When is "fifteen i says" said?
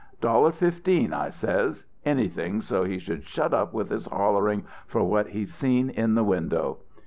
0.51-1.85